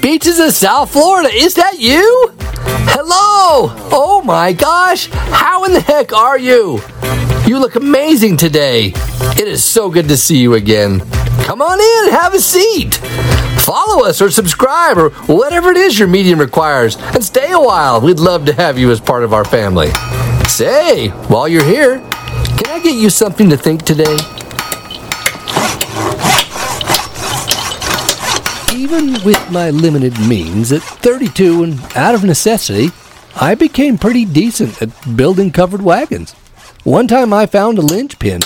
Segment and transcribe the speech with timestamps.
[0.00, 1.30] beaches of South Florida.
[1.32, 2.32] Is that you?
[2.96, 3.74] Hello!
[3.92, 5.08] Oh my gosh!
[5.10, 6.80] How in the heck are you?
[7.46, 8.92] You look amazing today.
[9.36, 11.00] It is so good to see you again.
[11.44, 12.94] Come on in, have a seat.
[13.60, 18.00] Follow us or subscribe or whatever it is your medium requires and stay a while.
[18.00, 19.90] We'd love to have you as part of our family.
[20.48, 24.16] Say, while you're here, can I get you something to think today?
[28.84, 32.90] Even with my limited means, at 32 and out of necessity,
[33.34, 36.32] I became pretty decent at building covered wagons.
[36.82, 38.42] One time I found a linchpin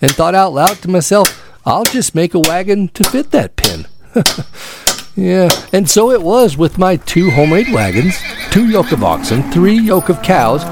[0.00, 3.86] and thought out loud to myself, I'll just make a wagon to fit that pin.
[5.14, 8.18] yeah, and so it was with my two homemade wagons,
[8.50, 10.62] two yoke of oxen, three yoke of cows,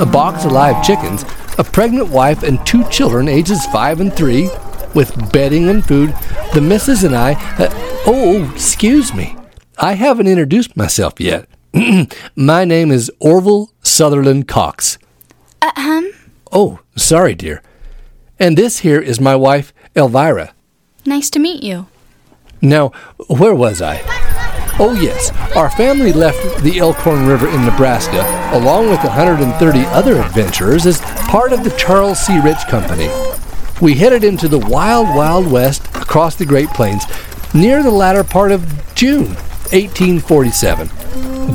[0.00, 1.24] a box of live chickens,
[1.58, 4.48] a pregnant wife, and two children ages five and three,
[4.94, 6.14] with bedding and food.
[6.54, 7.34] The missus and I.
[7.58, 7.68] Uh,
[8.06, 9.36] oh, excuse me.
[9.78, 11.48] I haven't introduced myself yet.
[12.36, 14.98] my name is Orville Sutherland Cox.
[15.62, 16.10] Uh, um?
[16.52, 17.62] Oh, sorry, dear.
[18.38, 20.54] And this here is my wife, Elvira.
[21.04, 21.86] Nice to meet you.
[22.60, 22.88] Now,
[23.28, 24.02] where was I?
[24.80, 30.86] Oh, yes, our family left the Elkhorn River in Nebraska, along with 130 other adventurers,
[30.86, 32.38] as part of the Charles C.
[32.38, 33.08] Rich Company.
[33.80, 37.04] We headed into the wild, wild west across the Great Plains
[37.54, 39.34] near the latter part of June
[39.70, 40.88] 1847.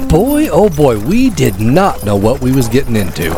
[0.07, 3.31] Boy, oh boy, we did not know what we was getting into.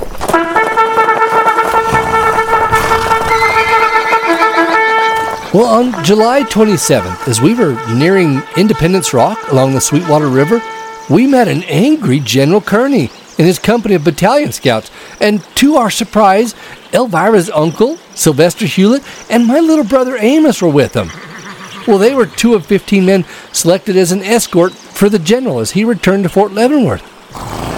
[5.51, 10.61] Well, on July 27th, as we were nearing Independence Rock along the Sweetwater River,
[11.09, 13.09] we met an angry General Kearny
[13.39, 16.53] and his company of battalion scouts, and to our surprise,
[16.91, 21.11] Elvira's uncle, Sylvester Hulet, and my little brother Amos were with him.
[21.87, 25.71] Well, they were two of 15 men selected as an escort for the general as
[25.71, 27.03] he returned to Fort Leavenworth.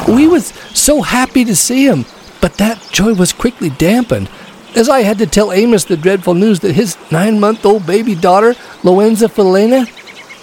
[0.08, 2.06] We was so happy to see him,
[2.40, 4.30] but that joy was quickly dampened
[4.76, 8.16] as I had to tell Amos the dreadful news that his nine month old baby
[8.16, 9.88] daughter, Loenza Felena,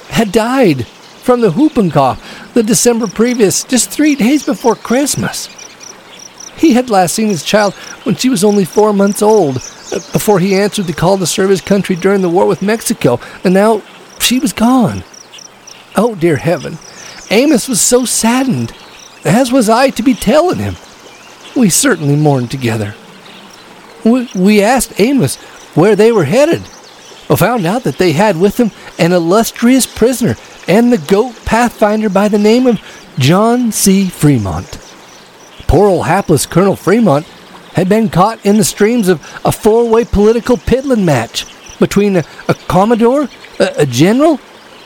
[0.09, 5.49] had died from the whooping cough the December previous, just three days before Christmas.
[6.56, 10.38] He had last seen his child when she was only four months old, uh, before
[10.38, 13.82] he answered the call to serve his country during the war with Mexico, and now
[14.20, 15.04] she was gone.
[15.97, 16.78] Oh, dear heaven.
[17.31, 18.72] Amos was so saddened,
[19.25, 20.76] as was I to be telling him.
[21.56, 22.94] We certainly mourned together
[24.04, 25.37] we we asked Amos
[25.75, 26.62] where they were headed.
[27.28, 30.37] We found out that they had with them an illustrious prisoner
[30.69, 32.81] and the goat pathfinder by the name of
[33.19, 34.09] John C.
[34.09, 34.78] Fremont.
[35.75, 37.27] Poor old hapless Colonel Fremont
[37.75, 41.47] had been caught in the streams of a four way political piddling match
[41.81, 44.37] between a, a commodore, a, a general,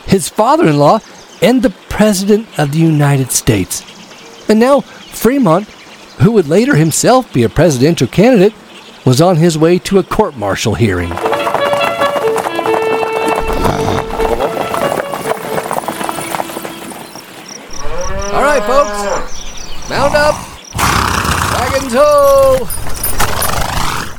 [0.06, 1.00] his father in law,
[1.43, 3.82] and the President of the United States.
[4.49, 5.69] And now Fremont,
[6.22, 8.55] who would later himself be a presidential candidate,
[9.05, 11.12] was on his way to a court martial hearing.
[11.12, 11.19] All
[18.43, 20.47] right, folks, mount up.
[21.93, 22.69] Ho!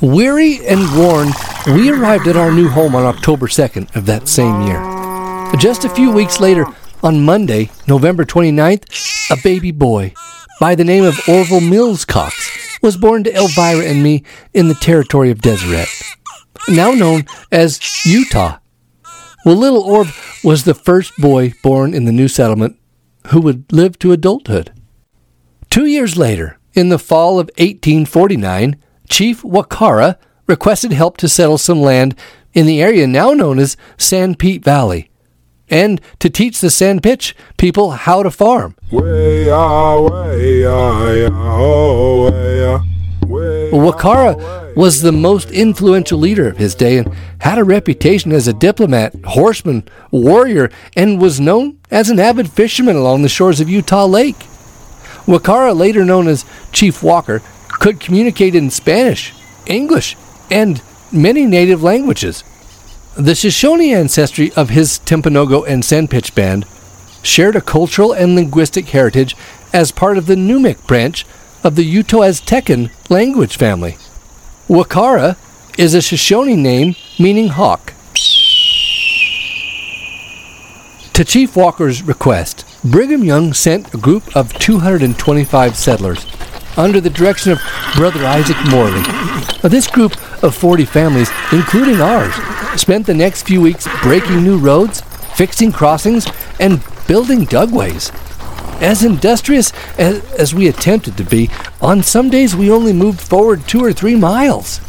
[0.01, 1.29] Weary and worn,
[1.67, 4.81] we arrived at our new home on October 2nd of that same year.
[5.57, 6.65] Just a few weeks later,
[7.03, 10.13] on Monday, November 29th, a baby boy
[10.59, 14.75] by the name of Orville Mills Cox was born to Elvira and me in the
[14.75, 15.87] territory of Deseret,
[16.67, 18.59] now known as Utah.
[19.45, 22.77] Well, little Orv was the first boy born in the new settlement
[23.27, 24.73] who would live to adulthood.
[25.69, 28.77] Two years later, in the fall of 1849,
[29.09, 32.15] Chief Wakara requested help to settle some land
[32.53, 35.09] in the area now known as Sanpete Valley
[35.69, 38.75] and to teach the Sanpitch people how to farm.
[43.71, 48.53] Wakara was the most influential leader of his day and had a reputation as a
[48.53, 54.05] diplomat, horseman, warrior, and was known as an avid fisherman along the shores of Utah
[54.05, 54.37] Lake.
[55.29, 59.31] Wakara, later known as Chief Walker, could communicate in Spanish,
[59.67, 60.17] English,
[60.49, 60.81] and
[61.11, 62.43] many native languages.
[63.15, 66.65] The Shoshone ancestry of his Timpanogos and Sanpitch band
[67.21, 69.35] shared a cultural and linguistic heritage
[69.71, 71.27] as part of the Numic branch
[71.63, 73.97] of the Uto-Aztecan language family.
[74.67, 75.37] Wakara
[75.77, 77.93] is a Shoshone name meaning hawk.
[81.13, 86.25] To Chief Walker's request, Brigham Young sent a group of 225 settlers
[86.77, 87.59] under the direction of
[87.95, 89.01] Brother Isaac Morley.
[89.63, 92.33] This group of 40 families, including ours,
[92.79, 95.01] spent the next few weeks breaking new roads,
[95.35, 96.25] fixing crossings,
[96.57, 98.13] and building dugways.
[98.81, 101.49] As industrious as, as we attempted to be,
[101.81, 104.79] on some days we only moved forward two or three miles.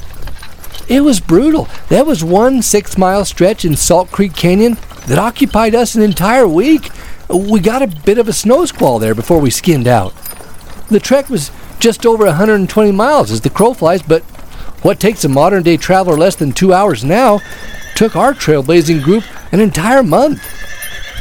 [0.88, 1.69] It was brutal.
[1.88, 4.76] That was one six mile stretch in Salt Creek Canyon
[5.06, 6.90] that occupied us an entire week.
[7.32, 10.15] We got a bit of a snow squall there before we skinned out.
[10.88, 14.23] The trek was just over 120 miles as the crow flies, but
[14.82, 17.41] what takes a modern day traveler less than two hours now
[17.94, 20.43] took our trailblazing group an entire month.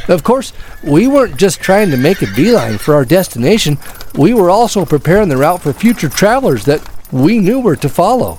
[0.08, 0.52] Of course,
[0.82, 3.78] we weren't just trying to make a beeline for our destination,
[4.14, 6.82] we were also preparing the route for future travelers that
[7.12, 8.38] we knew were to follow.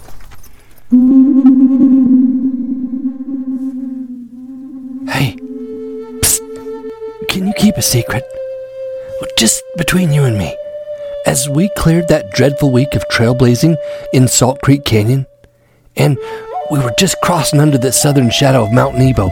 [5.07, 5.37] Hey,
[7.31, 8.25] can you keep a secret?
[9.21, 10.53] Well, Just between you and me.
[11.25, 13.77] As we cleared that dreadful week of trailblazing
[14.11, 15.25] in Salt Creek Canyon,
[15.95, 16.17] and
[16.69, 19.27] we were just crossing under the southern shadow of Mount Nebo.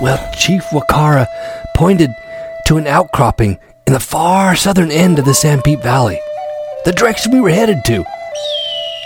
[0.00, 1.26] Well, Chief Wakara
[1.74, 2.10] pointed
[2.68, 3.58] to an outcropping
[3.88, 6.20] in the far southern end of the Sanpete Valley,
[6.84, 8.04] the direction we were headed to.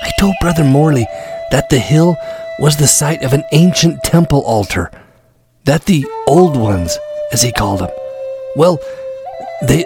[0.02, 1.06] I told Brother Morley
[1.50, 2.18] that the hill
[2.58, 4.90] was the site of an ancient temple altar,
[5.64, 6.98] that the old ones,
[7.32, 7.90] as he called them,
[8.56, 8.78] well,
[9.62, 9.84] they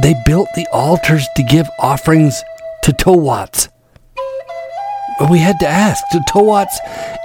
[0.00, 2.42] they built the altars to give offerings
[2.82, 3.68] to Towats.
[5.30, 6.02] We had to ask.
[6.28, 6.78] Towats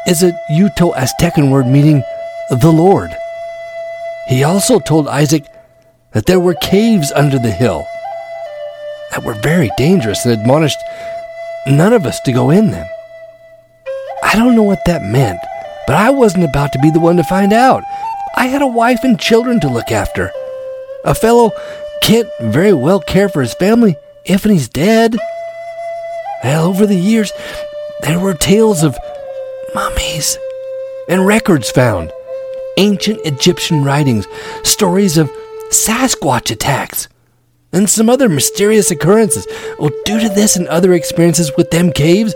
[0.08, 2.04] is a Uto Aztecan word meaning
[2.50, 3.16] the Lord.
[4.28, 5.46] He also told Isaac
[6.14, 7.86] that there were caves under the hill
[9.12, 10.80] that were very dangerous and admonished
[11.66, 12.88] none of us to go in them.
[14.24, 15.40] I don't know what that meant,
[15.88, 17.84] but I wasn't about to be the one to find out.
[18.36, 20.32] I had a wife and children to look after.
[21.06, 21.52] A fellow
[22.04, 23.96] can't very well care for his family
[24.26, 25.18] if he's dead.
[26.44, 27.32] Well, over the years,
[28.02, 28.98] there were tales of
[29.74, 30.38] mummies
[31.10, 32.12] and records found,
[32.78, 34.28] ancient Egyptian writings,
[34.64, 35.32] stories of
[35.72, 37.08] Sasquatch attacks,
[37.74, 39.48] and some other mysterious occurrences.
[39.80, 42.36] Well, due to this and other experiences with them caves,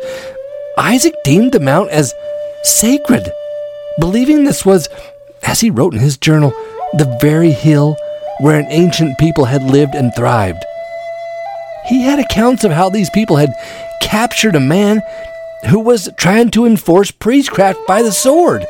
[0.78, 2.14] Isaac deemed the mount as
[2.64, 3.32] sacred,
[4.02, 4.90] believing this was,
[5.44, 6.52] as he wrote in his journal,
[6.98, 7.96] the very hill
[8.40, 10.62] where an ancient people had lived and thrived.
[11.86, 13.54] He had accounts of how these people had
[14.02, 15.02] captured a man
[15.70, 18.66] who was trying to enforce priestcraft by the sword.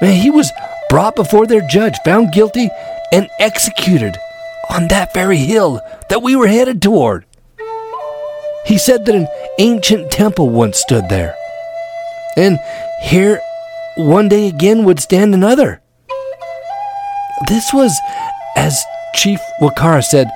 [0.00, 0.52] Man, he was
[0.88, 2.68] brought before their judge, found guilty,
[3.12, 4.16] and executed
[4.70, 5.80] on that very hill
[6.10, 7.24] that we were headed toward.
[8.66, 9.26] He said that an
[9.58, 11.34] ancient temple once stood there.
[12.36, 12.58] And
[13.02, 13.40] here,
[13.98, 15.80] one day again, would stand another.
[17.48, 17.98] This was,
[18.56, 18.80] as
[19.14, 20.30] Chief Wakara said,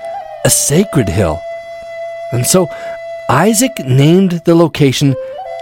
[0.45, 1.41] a sacred hill.
[2.33, 2.69] And so
[3.31, 5.15] Isaac named the location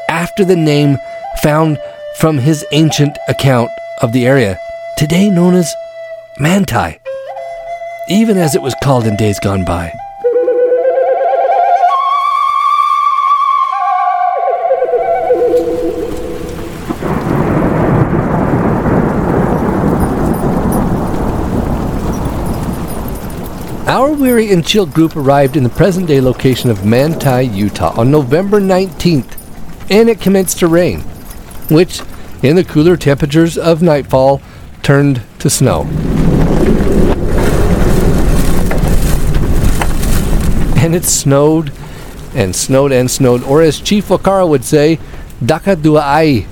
[0.09, 0.97] after the name
[1.43, 1.79] found
[2.17, 3.71] from his ancient account
[4.01, 4.59] of the area,
[4.97, 5.75] today known as
[6.39, 6.99] Manti,
[8.09, 9.93] even as it was called in days gone by.
[24.41, 28.59] Our and chilled group arrived in the present day location of Manti, Utah on November
[28.59, 29.37] 19th,
[29.91, 31.01] and it commenced to rain,
[31.69, 32.01] which,
[32.43, 34.41] in the cooler temperatures of nightfall,
[34.83, 35.83] turned to snow.
[40.79, 41.71] And it snowed
[42.35, 44.99] and snowed and snowed, or as Chief Wakara would say,
[45.45, 46.47] Daka Duai.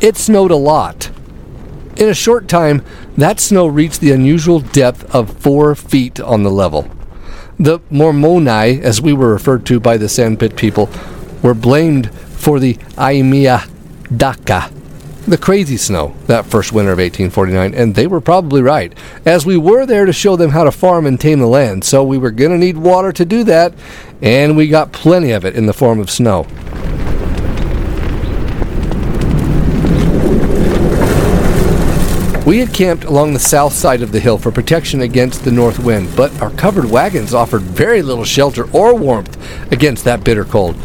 [0.00, 1.10] It snowed a lot.
[1.96, 2.84] In a short time,
[3.16, 6.88] that snow reached the unusual depth of four feet on the level.
[7.58, 10.90] The Mormoni, as we were referred to by the Sanpitch people,
[11.42, 13.66] were blamed for the Aimia
[14.14, 14.70] Daka,
[15.26, 18.92] the crazy snow, that first winter of 1849, and they were probably right,
[19.24, 22.04] as we were there to show them how to farm and tame the land, so
[22.04, 23.72] we were going to need water to do that,
[24.20, 26.46] and we got plenty of it in the form of snow.
[32.46, 35.80] We had camped along the south side of the hill for protection against the north
[35.80, 39.36] wind, but our covered wagons offered very little shelter or warmth
[39.72, 40.76] against that bitter cold.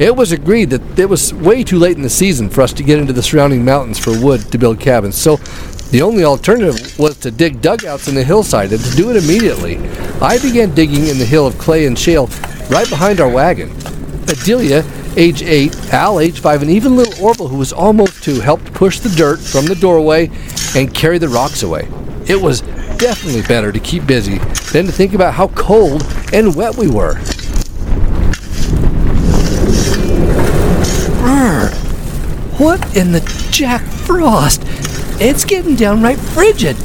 [0.00, 2.82] It was agreed that it was way too late in the season for us to
[2.82, 5.36] get into the surrounding mountains for wood to build cabins, so
[5.92, 9.78] the only alternative was to dig dugouts in the hillside and to do it immediately.
[10.20, 12.26] I began digging in the hill of clay and shale
[12.68, 13.70] right behind our wagon.
[14.28, 14.84] Adelia,
[15.16, 19.00] age 8, Al, age 5, and even little Orville, who was almost 2, helped push
[19.00, 20.30] the dirt from the doorway
[20.74, 21.88] and carry the rocks away.
[22.26, 22.60] It was
[22.98, 24.38] definitely better to keep busy
[24.72, 27.14] than to think about how cold and wet we were.
[31.20, 31.68] Brr,
[32.58, 34.62] what in the Jack Frost
[35.18, 36.76] it's getting downright frigid.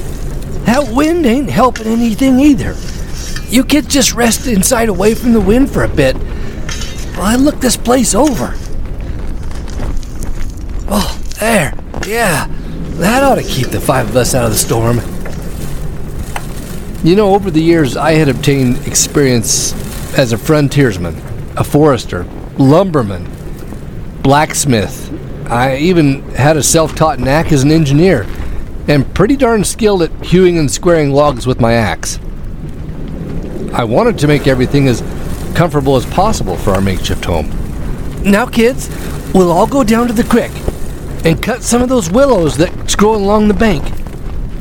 [0.65, 2.75] That wind ain't helping anything either.
[3.49, 6.15] You kids just rest inside away from the wind for a bit.
[7.17, 8.55] I look this place over.
[10.93, 11.73] Oh, there.
[12.05, 12.47] Yeah.
[12.99, 14.97] That ought to keep the five of us out of the storm.
[17.01, 19.71] You know, over the years, I had obtained experience
[20.17, 21.15] as a frontiersman,
[21.55, 22.25] a forester,
[22.57, 23.25] lumberman,
[24.21, 25.09] blacksmith.
[25.49, 28.27] I even had a self taught knack as an engineer,
[28.89, 32.19] and pretty darn skilled at hewing and squaring logs with my axe.
[33.73, 34.99] I wanted to make everything as
[35.55, 37.49] comfortable as possible for our makeshift home.
[38.23, 38.89] Now, kids,
[39.33, 40.51] we'll all go down to the creek
[41.23, 43.83] and cut some of those willows that's growing along the bank.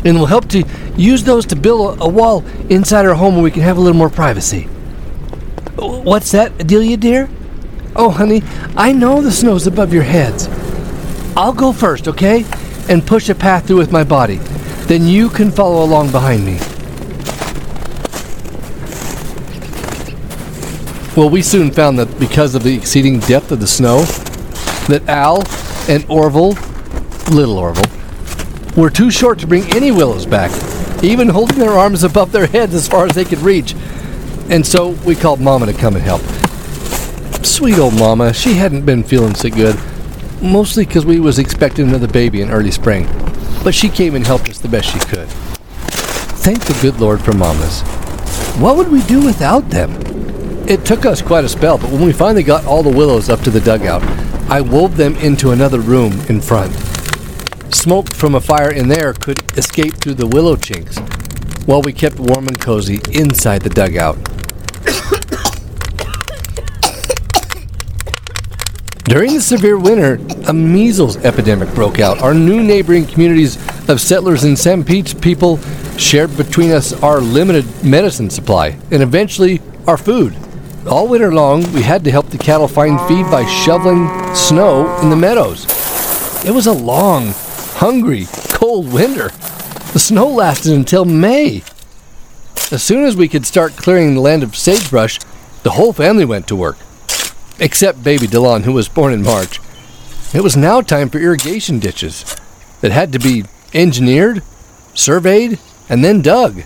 [0.05, 0.65] And we'll help to
[0.97, 3.81] use those to build a, a wall inside our home where we can have a
[3.81, 4.63] little more privacy.
[5.77, 7.29] What's that, Adelia dear?
[7.97, 8.43] Oh, honey,
[8.77, 10.49] I know the snow's above your heads.
[11.37, 12.45] I'll go first, okay?
[12.89, 14.37] And push a path through with my body.
[14.87, 16.59] Then you can follow along behind me.
[21.17, 24.03] Well, we soon found that because of the exceeding depth of the snow,
[24.89, 25.43] that Al
[25.89, 26.53] and Orville,
[27.31, 27.91] little Orville,
[28.77, 30.51] were too short to bring any willows back,
[31.03, 33.75] even holding their arms above their heads as far as they could reach.
[34.49, 36.23] And so we called Mama to come and help.
[37.45, 39.79] Sweet old Mama, she hadn't been feeling so good,
[40.43, 43.09] mostly because we was expecting another baby in early spring.
[43.63, 45.29] But she came and helped us the best she could.
[46.41, 47.83] Thank the good Lord for Mamas.
[48.59, 49.91] What would we do without them?
[50.69, 53.41] It took us quite a spell, but when we finally got all the willows up
[53.41, 54.03] to the dugout,
[54.51, 56.75] I wove them into another room in front.
[57.73, 60.99] Smoke from a fire in there could escape through the willow chinks,
[61.67, 64.17] while we kept warm and cozy inside the dugout.
[69.05, 72.21] During the severe winter, a measles epidemic broke out.
[72.21, 73.57] Our new neighboring communities
[73.89, 75.59] of settlers and Sanpete's people
[75.97, 80.35] shared between us our limited medicine supply and eventually our food.
[80.87, 85.11] All winter long, we had to help the cattle find feed by shoveling snow in
[85.11, 85.67] the meadows.
[86.45, 87.35] It was a long,
[87.75, 89.29] hungry, cold winter.
[89.93, 91.63] The snow lasted until May.
[92.73, 95.19] As soon as we could start clearing the land of sagebrush,
[95.65, 96.79] the whole family went to work.
[97.59, 99.61] Except baby Delon, who was born in March.
[100.33, 102.25] It was now time for irrigation ditches
[102.81, 103.45] that had to be
[103.75, 104.43] engineered,
[104.95, 105.59] surveyed,
[105.91, 106.63] and then dug.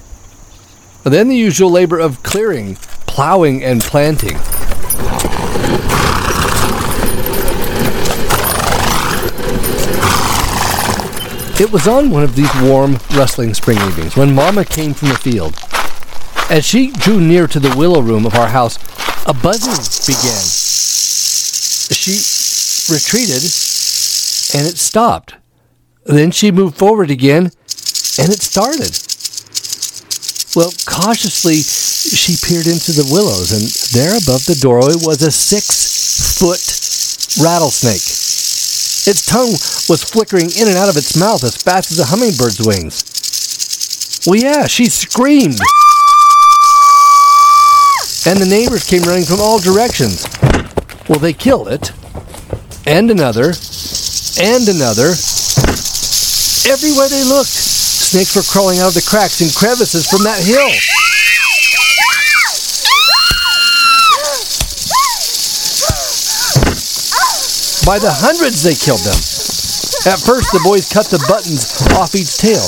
[1.02, 2.78] Then the usual labor of clearing,
[3.14, 4.34] plowing, and planting.
[11.56, 15.14] It was on one of these warm, rustling spring evenings when Mama came from the
[15.14, 15.54] field.
[16.50, 18.78] As she drew near to the willow room of our house,
[19.26, 19.70] a buzzing
[20.12, 20.42] began.
[21.94, 22.18] She
[22.92, 23.44] retreated,
[24.58, 25.36] and it stopped.
[26.04, 27.44] Then she moved forward again,
[28.18, 29.03] and it started.
[30.54, 36.38] Well, cautiously, she peered into the willows, and there above the doorway was a six
[36.38, 36.62] foot
[37.42, 38.06] rattlesnake.
[39.10, 39.58] Its tongue
[39.90, 43.02] was flickering in and out of its mouth as fast as a hummingbird's wings.
[44.26, 45.58] Well, yeah, she screamed.
[48.26, 50.24] And the neighbors came running from all directions.
[51.08, 51.92] Well, they killed it,
[52.86, 53.52] and another,
[54.40, 55.18] and another.
[56.64, 57.63] Everywhere they looked,
[58.14, 60.70] snakes were crawling out of the cracks and crevices from that hill.
[67.82, 69.18] By the hundreds, they killed them.
[70.06, 71.66] At first, the boys cut the buttons
[71.98, 72.62] off each tail,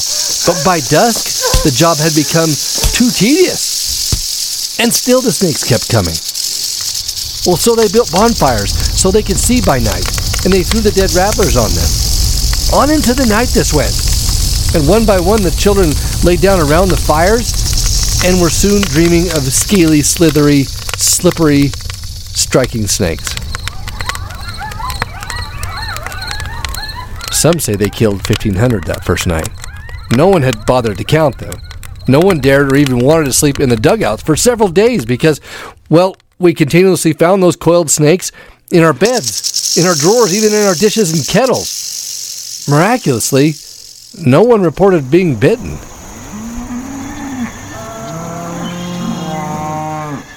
[0.51, 2.51] but by dusk, the job had become
[2.91, 4.83] too tedious.
[4.83, 6.19] And still, the snakes kept coming.
[7.47, 10.11] Well, so they built bonfires so they could see by night,
[10.43, 11.91] and they threw the dead rattlers on them.
[12.83, 14.06] On into the night this went,
[14.77, 15.91] and one by one the children
[16.23, 23.35] lay down around the fires and were soon dreaming of scaly, slithery, slippery, striking snakes.
[27.33, 29.49] Some say they killed 1,500 that first night.
[30.15, 31.57] No one had bothered to count, though.
[32.07, 35.41] No one dared or even wanted to sleep in the dugouts for several days because,
[35.89, 38.31] well, we continuously found those coiled snakes
[38.71, 42.67] in our beds, in our drawers, even in our dishes and kettles.
[42.69, 43.55] Miraculously,
[44.25, 45.79] no one reported being bitten.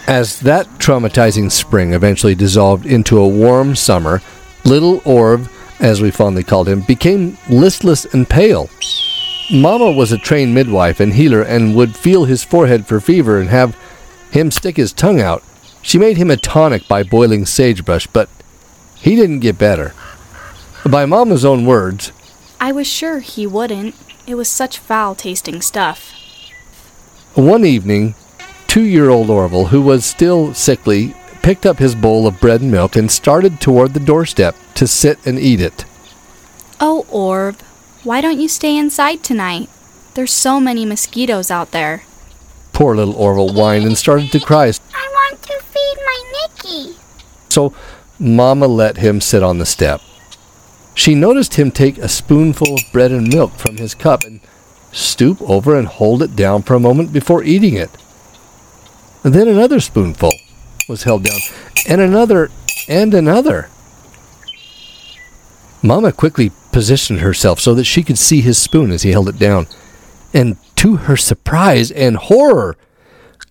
[0.07, 4.21] As that traumatizing spring eventually dissolved into a warm summer,
[4.65, 8.69] little Orv, as we fondly called him, became listless and pale.
[9.51, 13.50] Mama was a trained midwife and healer and would feel his forehead for fever and
[13.50, 13.77] have
[14.31, 15.43] him stick his tongue out.
[15.81, 18.29] She made him a tonic by boiling sagebrush, but
[18.95, 19.93] he didn't get better.
[20.86, 22.12] By Mama's own words,
[22.61, 23.95] I was sure he wouldn't.
[24.27, 26.13] It was such foul tasting stuff.
[27.33, 28.15] One evening,
[28.67, 32.71] two year old Orville, who was still sickly, picked up his bowl of bread and
[32.71, 35.85] milk and started toward the doorstep to sit and eat it.
[36.81, 37.59] Oh, Orv,
[38.03, 39.69] why don't you stay inside tonight?
[40.15, 42.03] There's so many mosquitoes out there.
[42.73, 44.65] Poor little Orville whined and started to cry.
[44.67, 46.97] I want to feed my Nicky.
[47.49, 47.73] So
[48.19, 50.01] Mama let him sit on the step.
[50.99, 54.41] She noticed him take a spoonful of bread and milk from his cup and
[54.91, 57.89] stoop over and hold it down for a moment before eating it.
[59.23, 60.33] And then another spoonful
[60.89, 61.39] was held down,
[61.87, 62.51] and another,
[62.89, 63.69] and another.
[65.81, 69.39] Mama quickly positioned herself so that she could see his spoon as he held it
[69.39, 69.67] down.
[70.33, 72.75] And to her surprise and horror,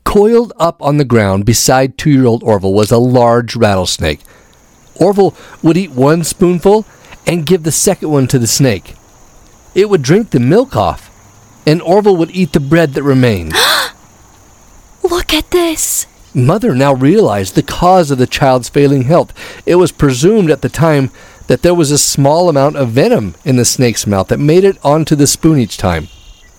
[0.05, 4.21] coiled up on the ground beside two year old Orville was a large rattlesnake.
[4.97, 6.85] Orville would eat one spoonful
[7.27, 8.95] and give the second one to the snake.
[9.75, 11.11] It would drink the milk off,
[11.67, 13.55] and Orville would eat the bread that remained.
[15.03, 16.07] Look at this!
[16.35, 19.33] Mother now realized the cause of the child's failing health.
[19.67, 21.11] It was presumed at the time
[21.47, 24.79] that there was a small amount of venom in the snake's mouth that made it
[24.85, 26.09] onto the spoon each time.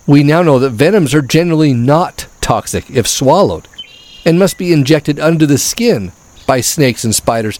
[0.07, 3.67] We now know that venoms are generally not toxic if swallowed
[4.25, 6.11] and must be injected under the skin
[6.47, 7.59] by snakes and spiders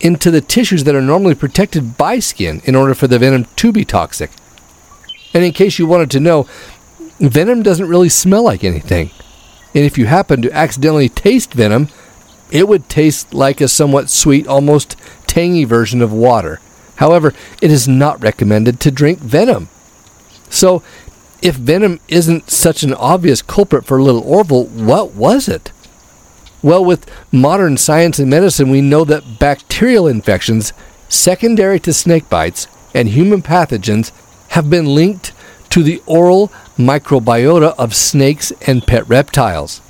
[0.00, 3.72] into the tissues that are normally protected by skin in order for the venom to
[3.72, 4.30] be toxic.
[5.32, 6.46] And in case you wanted to know,
[7.18, 9.10] venom doesn't really smell like anything.
[9.74, 11.88] And if you happen to accidentally taste venom,
[12.50, 16.60] it would taste like a somewhat sweet, almost tangy version of water.
[16.96, 19.68] However, it is not recommended to drink venom.
[20.48, 20.82] So,
[21.42, 25.70] if venom isn't such an obvious culprit for little Orville, what was it?
[26.66, 30.72] Well, with modern science and medicine, we know that bacterial infections,
[31.08, 34.10] secondary to snake bites, and human pathogens
[34.48, 35.32] have been linked
[35.70, 39.80] to the oral microbiota of snakes and pet reptiles.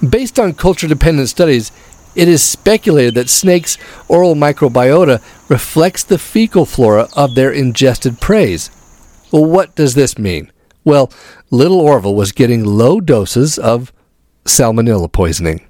[0.00, 1.70] Based on culture dependent studies,
[2.14, 3.76] it is speculated that snakes'
[4.08, 8.56] oral microbiota reflects the fecal flora of their ingested prey.
[9.30, 10.50] Well, what does this mean?
[10.82, 11.12] Well,
[11.50, 13.92] little Orville was getting low doses of
[14.46, 15.66] salmonella poisoning.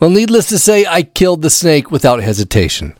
[0.00, 2.96] Well, needless to say, I killed the snake without hesitation.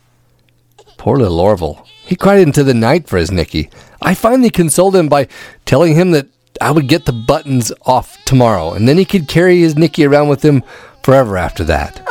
[0.97, 1.83] Poor little Orville.
[2.05, 3.71] He cried into the night for his Nicky.
[4.03, 5.27] I finally consoled him by
[5.65, 6.27] telling him that
[6.61, 10.27] I would get the buttons off tomorrow, and then he could carry his Nicky around
[10.27, 10.61] with him
[11.01, 12.07] forever after that.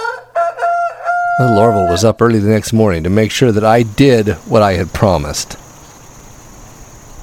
[1.39, 4.63] Little Orville was up early the next morning to make sure that I did what
[4.63, 5.57] I had promised.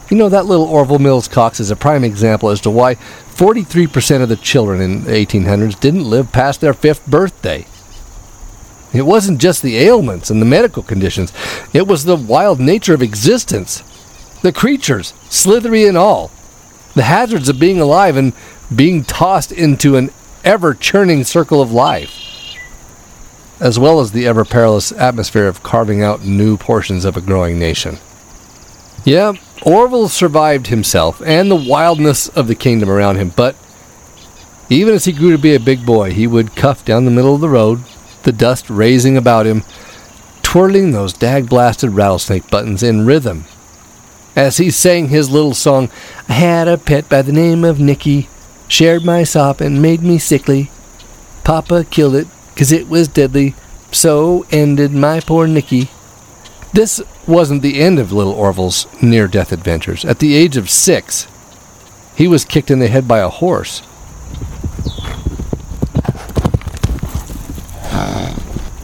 [0.10, 2.96] You know, that little Orville Mills Cox is a prime example as to why
[3.38, 7.68] 43% of the children in the 1800s didn't live past their fifth birthday.
[8.94, 11.32] It wasn't just the ailments and the medical conditions,
[11.74, 13.84] it was the wild nature of existence.
[14.42, 16.32] The creatures, slithery and all.
[16.96, 18.34] The hazards of being alive and
[18.76, 20.10] being tossed into an
[20.44, 22.28] ever churning circle of life
[23.60, 27.58] as well as the ever perilous atmosphere of carving out new portions of a growing
[27.58, 27.98] nation.
[29.04, 33.56] Yeah, Orville survived himself and the wildness of the kingdom around him, but
[34.70, 37.36] even as he grew to be a big boy, he would cuff down the middle
[37.36, 37.82] of the road,
[38.24, 39.64] the dust raising about him,
[40.42, 43.46] twirling those dag blasted rattlesnake buttons in rhythm.
[44.36, 45.90] As he sang his little song,
[46.30, 48.30] I had a pet by the name of Nicky,
[48.68, 50.70] shared my sop and made me sickly.
[51.44, 53.56] Papa killed it, 'cause it was deadly.
[53.92, 55.90] So ended my poor Nicky.
[56.74, 60.06] This wasn't the end of little Orville's near death adventures.
[60.06, 61.28] At the age of six,
[62.16, 63.82] he was kicked in the head by a horse.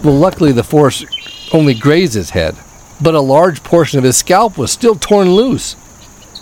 [0.04, 1.06] Well, luckily, the force
[1.54, 2.58] only grazed his head,
[3.02, 5.78] but a large portion of his scalp was still torn loose.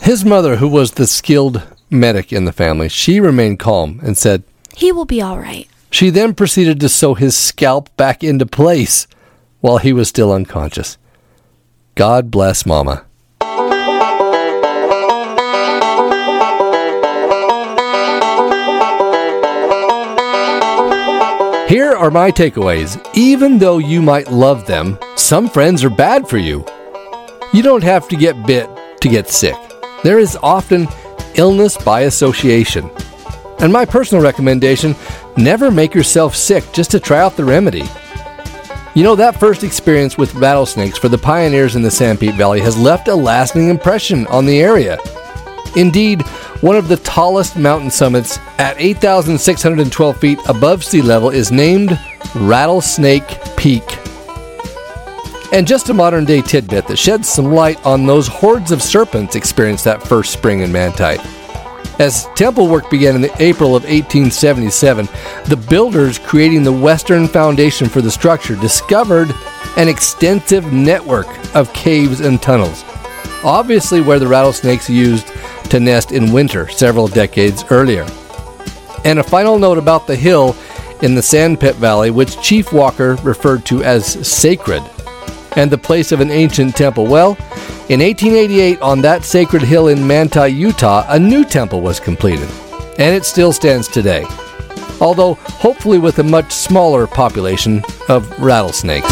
[0.02, 1.62] His mother, who was the skilled
[1.92, 4.42] medic in the family, she remained calm and said,
[4.76, 5.68] He will be all right.
[5.92, 9.06] She then proceeded to sew his scalp back into place
[9.60, 10.98] while he was still unconscious.
[11.96, 13.06] God bless Mama.
[21.68, 23.00] Here are my takeaways.
[23.14, 26.66] Even though you might love them, some friends are bad for you.
[27.54, 28.70] You don't have to get bit
[29.02, 29.56] to get sick.
[30.04, 30.88] There is often
[31.36, 32.90] illness by association.
[33.60, 34.96] And my personal recommendation
[35.38, 37.84] never make yourself sick just to try out the remedy.
[38.94, 42.78] You know, that first experience with rattlesnakes for the pioneers in the Sanpete Valley has
[42.78, 44.98] left a lasting impression on the area.
[45.78, 46.24] Indeed,
[46.60, 51.98] one of the tallest mountain summits at 8,612 feet above sea level is named
[52.36, 53.84] Rattlesnake Peak.
[55.54, 59.36] and just a modern day tidbit that sheds some light on those hordes of serpents
[59.36, 61.20] experienced that first spring in Mantite.
[62.00, 65.08] As temple work began in April of 1877,
[65.46, 69.30] the builders creating the western foundation for the structure discovered
[69.78, 72.84] an extensive network of caves and tunnels,
[73.44, 75.32] obviously where the rattlesnakes used
[75.70, 78.06] to nest in winter several decades earlier.
[79.06, 80.56] And a final note about the hill
[81.02, 84.84] in the Sanpete Valley, which Chief Walker referred to as sacred
[85.56, 87.06] and the place of an ancient temple.
[87.06, 87.38] Well,
[87.92, 92.48] in 1888, on that sacred hill in Manti, Utah, a new temple was completed,
[92.98, 94.26] and it still stands today,
[95.02, 99.10] although hopefully with a much smaller population of rattlesnakes.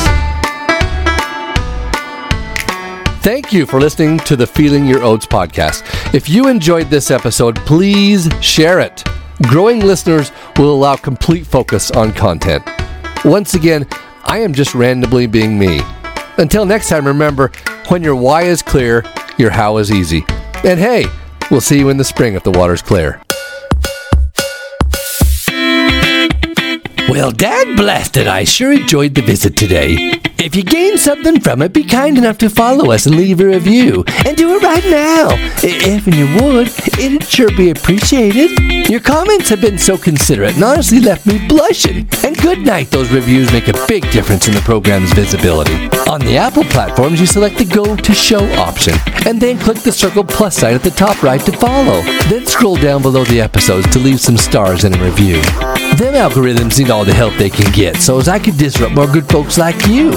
[3.22, 5.84] Thank you for listening to the Feeling Your Oats podcast.
[6.14, 9.04] If you enjoyed this episode, please share it.
[9.50, 12.64] Growing listeners will allow complete focus on content.
[13.26, 13.86] Once again,
[14.24, 15.82] I am just randomly being me.
[16.40, 17.52] Until next time, remember
[17.90, 19.04] when your why is clear,
[19.38, 20.24] your how is easy.
[20.64, 21.06] And hey,
[21.52, 23.22] we'll see you in the spring if the water's clear.
[27.10, 30.22] Well, dad blasted, I sure enjoyed the visit today.
[30.38, 33.46] If you gained something from it, be kind enough to follow us and leave a
[33.46, 34.06] review.
[34.26, 35.28] And do it right now.
[35.62, 38.88] If you would, it'd sure be appreciated.
[38.90, 42.08] Your comments have been so considerate and honestly left me blushing.
[42.42, 45.74] Good night, those reviews make a big difference in the program's visibility.
[46.10, 48.94] On the Apple platforms, you select the Go to Show option,
[49.26, 52.02] and then click the circle plus sign at the top right to follow.
[52.30, 55.42] Then scroll down below the episodes to leave some stars and a review.
[55.98, 59.08] Them algorithms need all the help they can get so as I can disrupt more
[59.08, 60.14] good folks like you.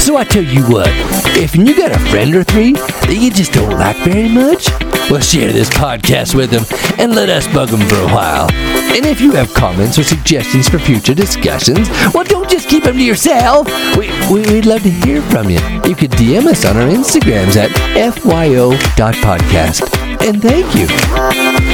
[0.00, 0.88] So I tell you what,
[1.36, 4.66] if you got a friend or three that you just don't like very much,
[5.10, 6.64] well, share this podcast with them
[6.98, 8.50] and let us bug them for a while.
[8.96, 12.96] And if you have comments or suggestions for future discussions, well, don't just keep them
[12.96, 13.66] to yourself.
[13.96, 15.60] We, we, would love to hear from you.
[15.84, 17.70] You could DM us on our Instagrams at
[18.14, 19.82] fyo.podcast.
[20.26, 21.65] And thank you.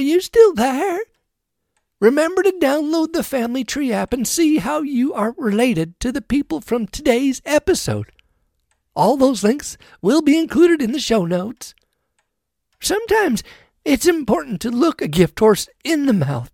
[0.00, 1.00] You still there?
[2.00, 6.22] Remember to download the Family Tree app and see how you are related to the
[6.22, 8.10] people from today's episode.
[8.96, 11.74] All those links will be included in the show notes.
[12.80, 13.42] Sometimes
[13.84, 16.50] it's important to look a gift horse in the mouth.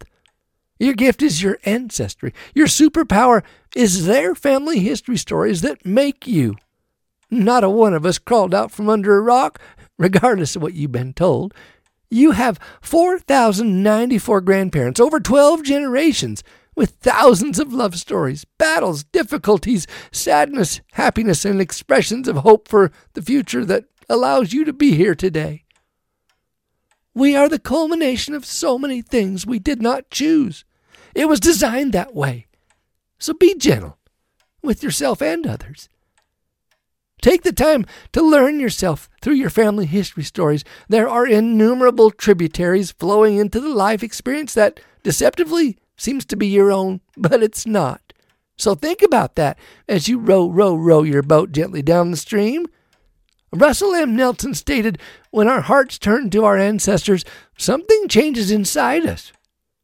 [0.78, 2.34] Your gift is your ancestry.
[2.54, 3.42] Your superpower
[3.74, 6.56] is their family history stories that make you.
[7.30, 9.60] Not a one of us crawled out from under a rock,
[9.98, 11.54] regardless of what you've been told.
[12.10, 16.42] You have 4,094 grandparents, over 12 generations,
[16.76, 23.22] with thousands of love stories, battles, difficulties, sadness, happiness, and expressions of hope for the
[23.22, 25.64] future that allows you to be here today.
[27.14, 30.64] We are the culmination of so many things we did not choose.
[31.14, 32.46] It was designed that way.
[33.18, 33.96] So be gentle
[34.62, 35.88] with yourself and others.
[37.26, 40.62] Take the time to learn yourself through your family history stories.
[40.88, 46.70] There are innumerable tributaries flowing into the life experience that deceptively seems to be your
[46.70, 48.12] own, but it's not.
[48.56, 49.58] So think about that
[49.88, 52.64] as you row, row, row your boat gently down the stream.
[53.52, 54.14] Russell M.
[54.14, 55.00] Nelson stated,
[55.32, 57.24] When our hearts turn to our ancestors,
[57.58, 59.32] something changes inside us.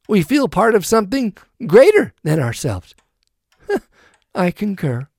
[0.07, 1.35] We feel part of something
[1.67, 2.95] greater than ourselves.
[4.33, 5.09] I concur.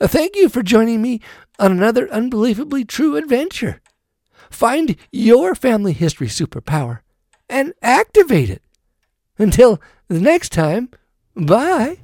[0.00, 1.20] Uh, thank you for joining me
[1.58, 3.80] on another unbelievably true adventure.
[4.50, 7.00] Find your family history superpower
[7.48, 8.62] and activate it.
[9.38, 10.90] Until the next time,
[11.34, 11.98] bye.